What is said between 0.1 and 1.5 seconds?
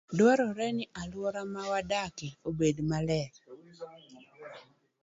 Dwarore ni alwora